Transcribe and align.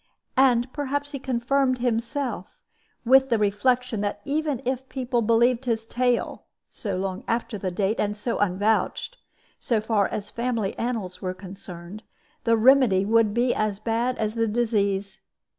And 0.39 0.73
perhaps 0.73 1.11
he 1.11 1.19
confirmed 1.19 1.77
himself 1.77 2.59
with 3.05 3.29
the 3.29 3.37
reflection 3.37 4.01
that 4.01 4.19
even 4.25 4.59
if 4.65 4.89
people 4.89 5.21
believed 5.21 5.65
his 5.65 5.85
tale 5.85 6.45
(so 6.71 6.97
long 6.97 7.23
after 7.27 7.59
date 7.59 7.99
and 7.99 8.17
so 8.17 8.39
unvouched), 8.39 9.17
so 9.59 9.79
far 9.79 10.07
as 10.07 10.31
family 10.31 10.75
annals 10.79 11.21
were 11.21 11.35
concerned, 11.35 12.01
the 12.45 12.57
remedy 12.57 13.05
would 13.05 13.31
be 13.31 13.53
as 13.53 13.77
bad 13.79 14.17
as 14.17 14.33
the 14.33 14.47
disease. 14.47 15.21